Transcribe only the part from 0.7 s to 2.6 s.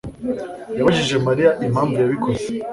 yabajije Mariya impamvu yabikoze.